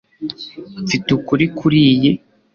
[0.83, 2.11] mfite ukuri kuriyi